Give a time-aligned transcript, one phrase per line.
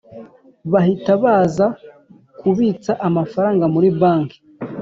[0.71, 1.67] bahita baza
[2.39, 4.29] kubitsa amafaranga muri bank